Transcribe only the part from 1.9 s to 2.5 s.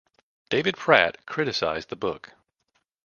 book.